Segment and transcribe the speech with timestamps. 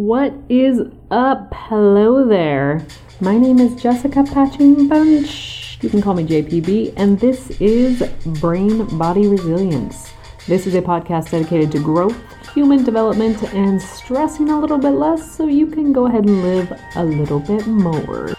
[0.00, 0.80] What is
[1.10, 1.52] up?
[1.52, 2.86] Hello there.
[3.20, 5.76] My name is Jessica Patching Bunch.
[5.82, 8.02] You can call me JPB, and this is
[8.40, 10.10] Brain Body Resilience.
[10.46, 12.16] This is a podcast dedicated to growth,
[12.54, 16.72] human development, and stressing a little bit less so you can go ahead and live
[16.96, 18.32] a little bit more.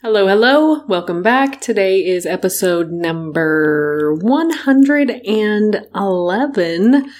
[0.00, 0.84] Hello, hello.
[0.86, 1.60] Welcome back.
[1.60, 7.12] Today is episode number 111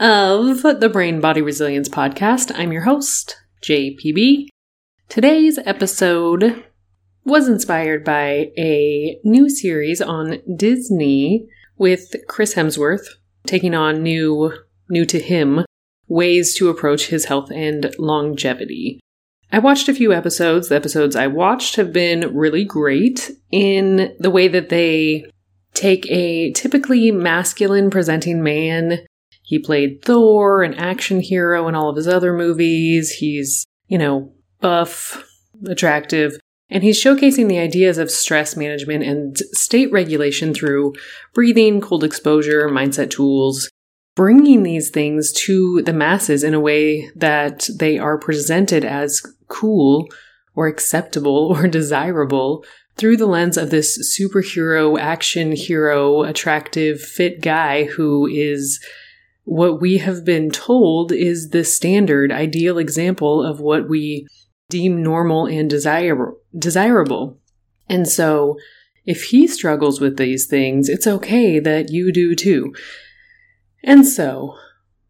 [0.00, 2.50] of the Brain Body Resilience Podcast.
[2.58, 4.48] I'm your host, JPB.
[5.10, 6.64] Today's episode
[7.26, 13.04] was inspired by a new series on Disney with Chris Hemsworth
[13.44, 14.54] taking on new,
[14.88, 15.66] new to him
[16.08, 19.00] ways to approach his health and longevity.
[19.52, 20.70] I watched a few episodes.
[20.70, 25.26] The episodes I watched have been really great in the way that they
[25.74, 29.00] take a typically masculine presenting man
[29.50, 33.10] he played Thor, an action hero in all of his other movies.
[33.10, 35.24] He's, you know, buff,
[35.66, 40.92] attractive, and he's showcasing the ideas of stress management and state regulation through
[41.34, 43.68] breathing, cold exposure, mindset tools,
[44.14, 50.06] bringing these things to the masses in a way that they are presented as cool
[50.54, 52.64] or acceptable or desirable
[52.96, 58.78] through the lens of this superhero, action hero, attractive, fit guy who is
[59.50, 64.24] what we have been told is the standard ideal example of what we
[64.68, 67.36] deem normal and desire- desirable.
[67.88, 68.56] And so,
[69.04, 72.72] if he struggles with these things, it's okay that you do too.
[73.82, 74.54] And so,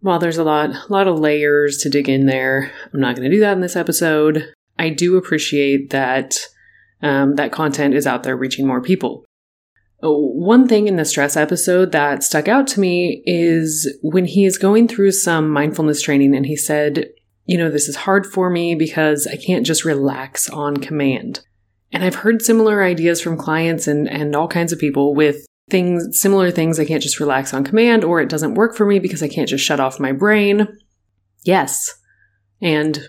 [0.00, 3.30] while there's a lot, a lot of layers to dig in there, I'm not going
[3.30, 4.54] to do that in this episode.
[4.78, 6.38] I do appreciate that
[7.02, 9.26] um, that content is out there reaching more people.
[10.02, 14.56] One thing in the stress episode that stuck out to me is when he is
[14.56, 17.10] going through some mindfulness training and he said,
[17.44, 21.40] You know, this is hard for me because I can't just relax on command.
[21.92, 26.18] And I've heard similar ideas from clients and, and all kinds of people with things,
[26.18, 26.78] similar things.
[26.78, 29.48] I can't just relax on command or it doesn't work for me because I can't
[29.48, 30.66] just shut off my brain.
[31.44, 31.94] Yes.
[32.62, 33.00] And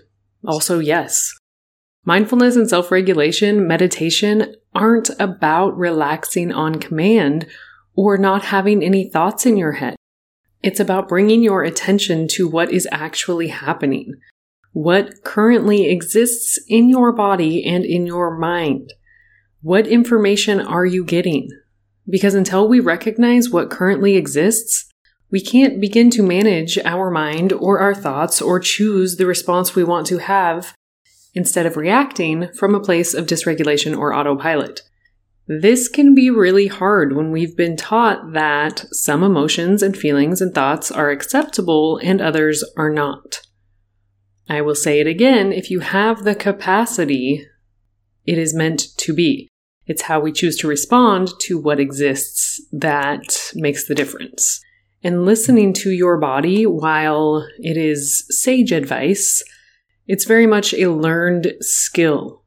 [0.46, 1.34] also, yes.
[2.04, 7.48] Mindfulness and self regulation, meditation aren't about relaxing on command
[7.96, 9.96] or not having any thoughts in your head.
[10.64, 14.14] It's about bringing your attention to what is actually happening,
[14.74, 18.94] what currently exists in your body and in your mind.
[19.62, 21.50] What information are you getting?
[22.10, 24.88] Because until we recognize what currently exists,
[25.32, 29.84] we can't begin to manage our mind or our thoughts or choose the response we
[29.84, 30.74] want to have
[31.34, 34.82] instead of reacting from a place of dysregulation or autopilot.
[35.48, 40.54] This can be really hard when we've been taught that some emotions and feelings and
[40.54, 43.42] thoughts are acceptable and others are not.
[44.48, 47.48] I will say it again if you have the capacity,
[48.26, 49.48] it is meant to be.
[49.88, 54.62] It's how we choose to respond to what exists that makes the difference.
[55.04, 59.44] And listening to your body while it is sage advice
[60.12, 62.44] it's very much a learned skill,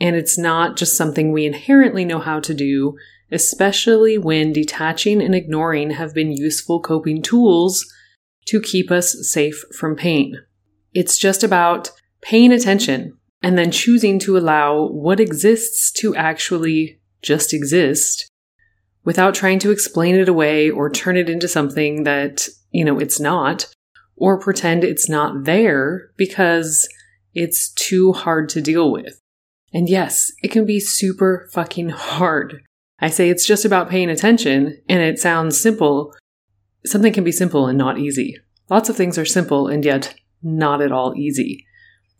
[0.00, 2.96] and it's not just something we inherently know how to do,
[3.30, 7.84] especially when detaching and ignoring have been useful coping tools
[8.46, 10.38] to keep us safe from pain.
[10.94, 11.90] It's just about
[12.22, 18.26] paying attention and then choosing to allow what exists to actually just exist
[19.04, 23.20] without trying to explain it away or turn it into something that, you know, it's
[23.20, 23.66] not
[24.16, 26.88] or pretend it's not there because
[27.34, 29.18] it's too hard to deal with.
[29.72, 32.62] And yes, it can be super fucking hard.
[33.00, 36.14] I say it's just about paying attention, and it sounds simple.
[36.84, 38.36] Something can be simple and not easy.
[38.68, 41.66] Lots of things are simple and yet not at all easy.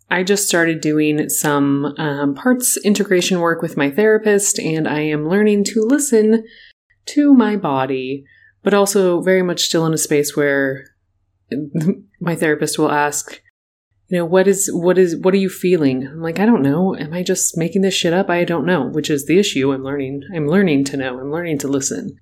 [0.09, 5.27] I just started doing some um, parts integration work with my therapist, and I am
[5.27, 6.43] learning to listen
[7.07, 8.25] to my body,
[8.61, 10.85] but also very much still in a space where
[12.19, 13.41] my therapist will ask,
[14.13, 16.05] you know what is what is what are you feeling?
[16.05, 16.95] I'm like i don't know.
[16.95, 18.29] Am i just making this shit up?
[18.29, 21.57] I don't know which is the issue i'm learning i'm learning to know i'm learning
[21.59, 22.17] to listen.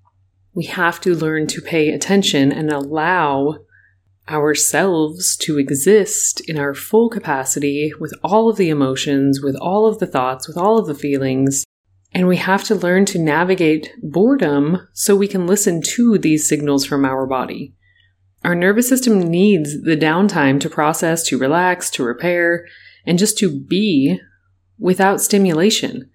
[0.53, 3.57] We have to learn to pay attention and allow
[4.29, 9.99] ourselves to exist in our full capacity with all of the emotions with all of
[9.99, 11.65] the thoughts with all of the feelings.
[12.13, 16.85] And we have to learn to navigate boredom so we can listen to these signals
[16.85, 17.73] from our body
[18.43, 22.67] our nervous system needs the downtime to process, to relax, to repair,
[23.05, 24.19] and just to be
[24.79, 26.09] without stimulation.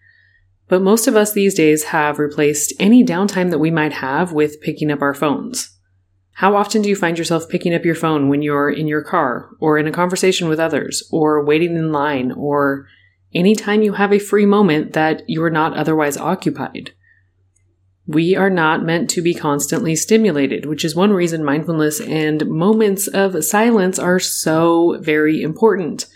[0.69, 4.61] But most of us these days have replaced any downtime that we might have with
[4.61, 5.70] picking up our phones.
[6.32, 9.49] How often do you find yourself picking up your phone when you're in your car,
[9.61, 12.88] or in a conversation with others, or waiting in line, or
[13.32, 16.93] anytime you have a free moment that you're not otherwise occupied?
[18.06, 23.08] We are not meant to be constantly stimulated, which is one reason mindfulness and moments
[23.08, 26.06] of silence are so very important.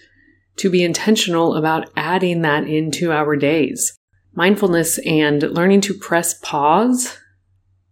[0.58, 3.96] To be intentional about adding that into our days.
[4.34, 7.16] Mindfulness and learning to press pause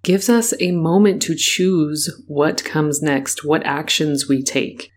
[0.02, 4.90] gives us a moment to choose what comes next, what actions we take.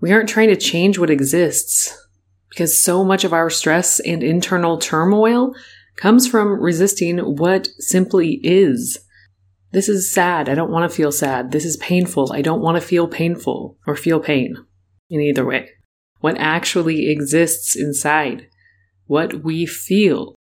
[0.00, 1.96] We aren't trying to change what exists
[2.48, 5.54] because so much of our stress and internal turmoil
[6.00, 8.98] comes from resisting what simply is.
[9.72, 10.48] This is sad.
[10.48, 11.52] I don't want to feel sad.
[11.52, 12.32] This is painful.
[12.32, 14.56] I don't want to feel painful or feel pain
[15.08, 15.68] in either way.
[16.20, 18.48] What actually exists inside,
[19.06, 20.34] what we feel,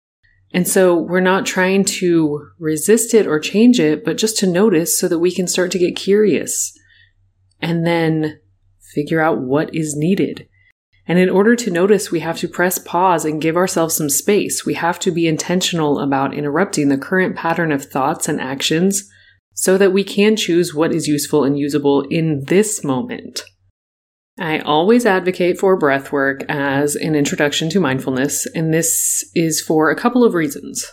[0.53, 4.99] and so we're not trying to resist it or change it, but just to notice
[4.99, 6.73] so that we can start to get curious
[7.61, 8.41] and then
[8.95, 10.49] figure out what is needed.
[11.09, 14.67] And in order to notice, we have to press pause and give ourselves some space.
[14.67, 19.09] We have to be intentional about interrupting the current pattern of thoughts and actions
[19.55, 23.43] so that we can choose what is useful and usable in this moment.
[24.39, 29.91] I always advocate for breath work as an introduction to mindfulness, and this is for
[29.91, 30.85] a couple of reasons.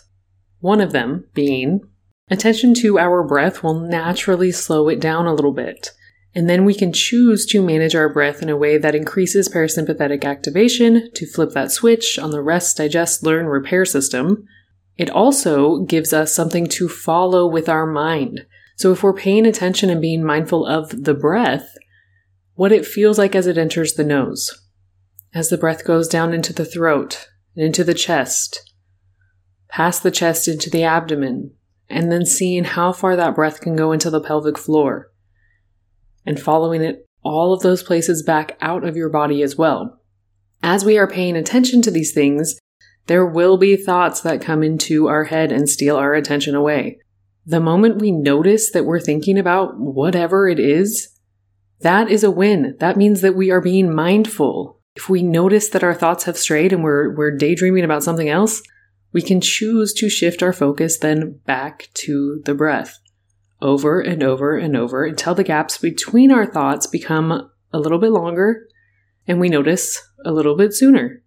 [0.60, 1.82] One of them being
[2.30, 5.92] attention to our breath will naturally slow it down a little bit.
[6.36, 10.26] And then we can choose to manage our breath in a way that increases parasympathetic
[10.26, 14.46] activation to flip that switch on the rest, digest, learn, repair system.
[14.98, 18.46] It also gives us something to follow with our mind.
[18.78, 21.70] So if we're paying attention and being mindful of the breath,
[22.56, 24.52] what it feels like as it enters the nose,
[25.34, 28.74] as the breath goes down into the throat and into the chest,
[29.70, 31.54] past the chest into the abdomen,
[31.90, 35.12] and then seeing how far that breath can go into the pelvic floor,
[36.26, 40.00] and following it all of those places back out of your body as well.
[40.62, 42.58] As we are paying attention to these things,
[43.08, 47.00] there will be thoughts that come into our head and steal our attention away.
[47.46, 51.10] The moment we notice that we're thinking about whatever it is,
[51.82, 52.78] that is a win.
[52.80, 54.80] That means that we are being mindful.
[54.96, 58.62] If we notice that our thoughts have strayed and we're, we're daydreaming about something else,
[59.12, 63.00] we can choose to shift our focus then back to the breath
[63.64, 67.32] over and over and over until the gaps between our thoughts become
[67.72, 68.68] a little bit longer
[69.28, 71.24] and we notice a little bit sooner.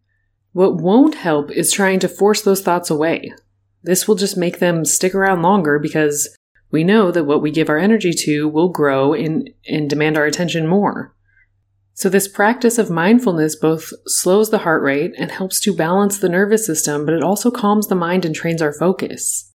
[0.53, 3.33] What won't help is trying to force those thoughts away.
[3.83, 6.37] This will just make them stick around longer because
[6.71, 10.27] we know that what we give our energy to will grow and, and demand our
[10.27, 11.15] attention more.
[11.94, 16.29] So, this practice of mindfulness both slows the heart rate and helps to balance the
[16.29, 19.50] nervous system, but it also calms the mind and trains our focus.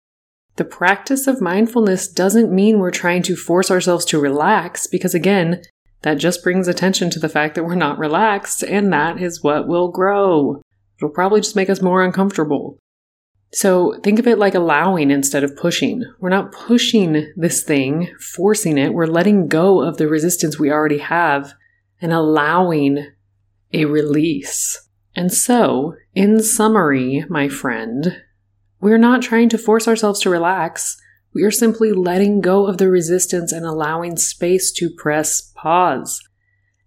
[0.60, 5.62] The practice of mindfulness doesn't mean we're trying to force ourselves to relax, because again,
[6.02, 9.66] that just brings attention to the fact that we're not relaxed, and that is what
[9.66, 10.60] will grow.
[10.98, 12.76] It'll probably just make us more uncomfortable.
[13.54, 16.04] So think of it like allowing instead of pushing.
[16.18, 18.92] We're not pushing this thing, forcing it.
[18.92, 21.54] We're letting go of the resistance we already have
[22.02, 23.12] and allowing
[23.72, 24.88] a release.
[25.16, 28.20] And so, in summary, my friend,
[28.80, 30.96] we're not trying to force ourselves to relax.
[31.34, 36.20] We are simply letting go of the resistance and allowing space to press pause.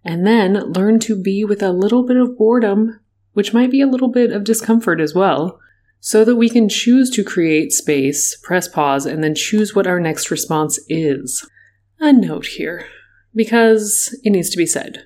[0.03, 2.99] And then learn to be with a little bit of boredom,
[3.33, 5.59] which might be a little bit of discomfort as well
[5.99, 10.01] so that we can choose to create space, press pause, and then choose what our
[10.01, 11.47] next response is.
[11.99, 12.85] A note here,
[13.33, 15.05] because it needs to be said.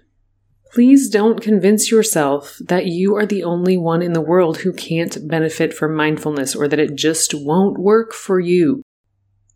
[0.71, 5.27] Please don't convince yourself that you are the only one in the world who can't
[5.27, 8.81] benefit from mindfulness or that it just won't work for you.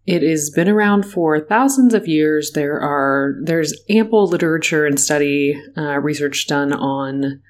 [0.07, 2.51] It has been around for thousands of years.
[2.53, 7.41] There are there's ample literature and study uh, research done on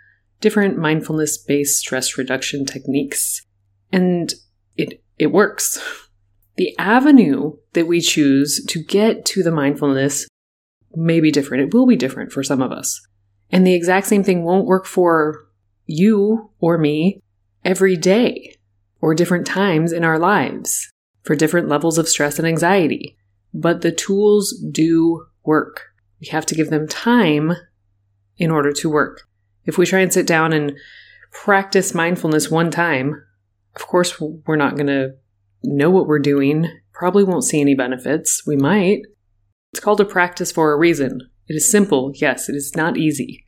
[0.41, 3.46] different mindfulness-based stress reduction techniques
[3.91, 4.34] and
[4.75, 5.80] it it works.
[6.58, 10.27] The avenue that we choose to get to the mindfulness
[10.94, 11.63] may be different.
[11.63, 13.00] It will be different for some of us.
[13.51, 15.48] And the exact same thing won't work for
[15.86, 17.22] you or me
[17.65, 18.55] every day
[19.01, 20.89] or different times in our lives
[21.24, 23.17] for different levels of stress and anxiety.
[23.53, 25.89] But the tools do work.
[26.20, 27.53] We have to give them time
[28.38, 29.24] in order to work.
[29.65, 30.77] If we try and sit down and
[31.31, 33.24] practice mindfulness one time,
[33.75, 35.15] of course, we're not going to
[35.63, 38.46] know what we're doing, probably won't see any benefits.
[38.46, 39.01] We might.
[39.74, 41.30] It's called a practice for a reason.
[41.51, 43.43] It is simple, yes, it is not easy.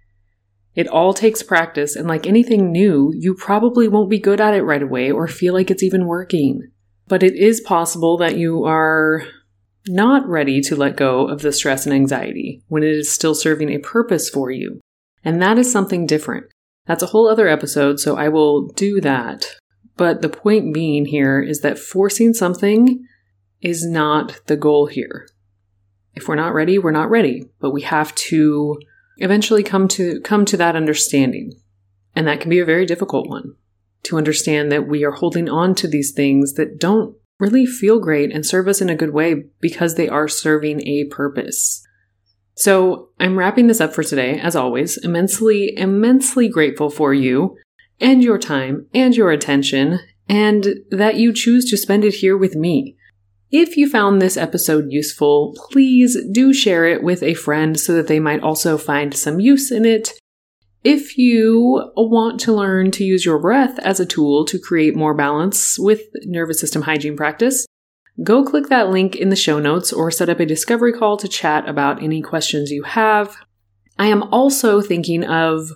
[0.75, 4.63] It all takes practice, and like anything new, you probably won't be good at it
[4.63, 6.69] right away or feel like it's even working.
[7.07, 9.23] But it is possible that you are
[9.87, 13.69] not ready to let go of the stress and anxiety when it is still serving
[13.69, 14.81] a purpose for you.
[15.23, 16.47] And that is something different.
[16.85, 19.45] That's a whole other episode, so I will do that.
[19.95, 23.07] But the point being here is that forcing something
[23.61, 25.29] is not the goal here.
[26.15, 28.79] If we're not ready, we're not ready, but we have to
[29.17, 31.53] eventually come to come to that understanding.
[32.15, 33.55] And that can be a very difficult one
[34.03, 38.31] to understand that we are holding on to these things that don't really feel great
[38.31, 41.85] and serve us in a good way because they are serving a purpose.
[42.55, 47.57] So I'm wrapping this up for today, as always, immensely, immensely grateful for you
[47.99, 52.55] and your time and your attention, and that you choose to spend it here with
[52.55, 52.95] me.
[53.55, 58.07] If you found this episode useful, please do share it with a friend so that
[58.07, 60.13] they might also find some use in it.
[60.83, 65.13] If you want to learn to use your breath as a tool to create more
[65.13, 67.67] balance with nervous system hygiene practice,
[68.23, 71.27] go click that link in the show notes or set up a discovery call to
[71.27, 73.37] chat about any questions you have.
[73.99, 75.73] I am also thinking of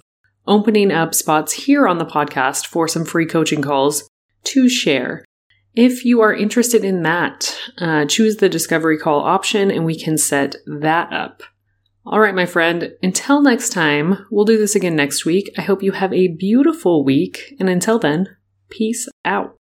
[0.48, 4.10] opening up spots here on the podcast for some free coaching calls
[4.46, 5.24] to share.
[5.78, 10.18] If you are interested in that, uh, choose the discovery call option and we can
[10.18, 11.44] set that up.
[12.04, 15.52] All right, my friend, until next time, we'll do this again next week.
[15.56, 17.54] I hope you have a beautiful week.
[17.60, 18.38] And until then,
[18.72, 19.56] peace out.